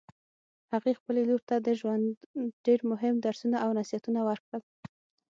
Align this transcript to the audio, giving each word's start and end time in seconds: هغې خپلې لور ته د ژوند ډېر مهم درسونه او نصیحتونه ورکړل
هغې 0.73 0.93
خپلې 0.99 1.21
لور 1.29 1.41
ته 1.49 1.55
د 1.59 1.69
ژوند 1.79 2.07
ډېر 2.65 2.79
مهم 2.91 3.15
درسونه 3.25 3.57
او 3.65 3.69
نصیحتونه 3.79 4.19
ورکړل 4.29 4.63